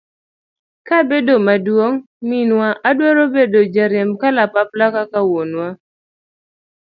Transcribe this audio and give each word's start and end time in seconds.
kabedo 0.87 1.33
maduong' 1.45 1.99
minwa 2.29 2.69
adwaro 2.89 3.23
bedo 3.33 3.59
jariemb 3.73 4.13
kalapapla 4.21 4.85
kaka 4.95 5.19
wuonwa. 5.27 5.67